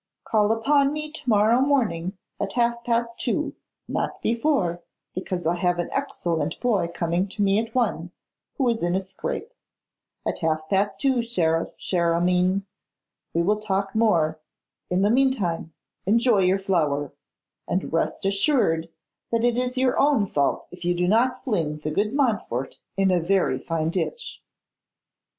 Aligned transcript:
Call 0.23 0.51
upon 0.51 0.91
me 0.93 1.11
to 1.11 1.29
morrow 1.29 1.61
morning, 1.61 2.17
at 2.39 2.53
half 2.53 2.83
past 2.83 3.19
two; 3.19 3.53
not 3.87 4.19
before, 4.23 4.81
because 5.13 5.45
I 5.45 5.53
have 5.57 5.77
an 5.77 5.89
excellent 5.91 6.59
boy 6.59 6.87
coming 6.87 7.27
to 7.27 7.43
me 7.43 7.59
at 7.59 7.75
one, 7.75 8.09
who 8.57 8.67
is 8.69 8.81
in 8.81 8.95
a 8.95 8.99
scrape. 8.99 9.53
At 10.27 10.39
half 10.39 10.67
past 10.69 10.99
two, 10.99 11.21
cher, 11.21 11.69
cher 11.77 12.15
Armine, 12.15 12.63
we 13.35 13.43
will 13.43 13.59
talk 13.59 13.93
more. 13.93 14.39
In 14.89 15.03
the 15.03 15.11
meantime, 15.11 15.71
enjoy 16.07 16.39
your 16.39 16.57
flower; 16.57 17.13
and 17.67 17.93
rest 17.93 18.25
assured 18.25 18.89
that 19.31 19.45
it 19.45 19.55
is 19.55 19.77
your 19.77 19.99
own 19.99 20.25
fault 20.25 20.65
if 20.71 20.83
you 20.83 20.95
do 20.95 21.07
not 21.07 21.43
fling 21.43 21.77
the 21.77 21.91
good 21.91 22.11
Montfort 22.11 22.79
in 22.97 23.11
a 23.11 23.19
very 23.19 23.59
fine 23.59 23.91
ditch. 23.91 24.41